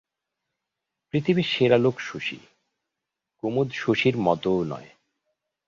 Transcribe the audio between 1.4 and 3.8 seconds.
সেরা লোক শশী, কুমুদ